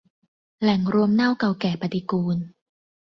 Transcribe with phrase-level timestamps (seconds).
[0.61, 2.37] แหล่งรวมเน่าเก่าแก่ปฏิกูล